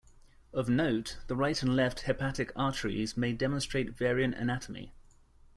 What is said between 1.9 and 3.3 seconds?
hepatic arteries